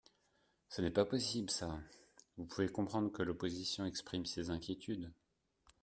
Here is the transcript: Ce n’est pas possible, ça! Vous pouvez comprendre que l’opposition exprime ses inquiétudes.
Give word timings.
Ce 0.69 0.81
n’est 0.81 0.89
pas 0.89 1.05
possible, 1.05 1.51
ça! 1.51 1.79
Vous 2.35 2.45
pouvez 2.47 2.67
comprendre 2.67 3.11
que 3.11 3.21
l’opposition 3.21 3.85
exprime 3.85 4.25
ses 4.25 4.49
inquiétudes. 4.49 5.13